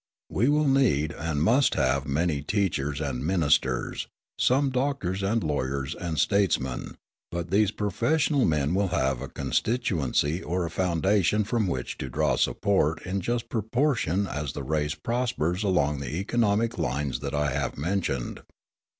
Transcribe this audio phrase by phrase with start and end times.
[0.31, 4.07] We will need and must have many teachers and ministers,
[4.39, 6.95] some doctors and lawyers and statesmen;
[7.29, 12.35] but these professional men will have a constituency or a foundation from which to draw
[12.35, 17.77] support just in proportion as the race prospers along the economic lines that I have
[17.77, 18.41] mentioned.